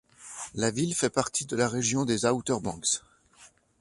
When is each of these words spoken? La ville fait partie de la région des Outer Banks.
La 0.55 0.71
ville 0.71 0.95
fait 0.95 1.11
partie 1.11 1.45
de 1.45 1.55
la 1.55 1.69
région 1.69 2.05
des 2.05 2.25
Outer 2.25 2.59
Banks. 2.59 3.03